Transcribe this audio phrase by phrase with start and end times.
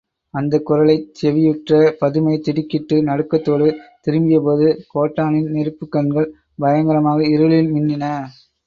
[0.33, 3.67] அந்தக் குரலைச் செவியுற்ற பதுமை திடுக்கிட்டு நடுக்கத்தோடு
[4.01, 6.29] திரும்பியபோது கோட்டானின் நெருப்புக் கண்கள்
[6.59, 8.05] பயங்கரமாக இருளில் மின்னின.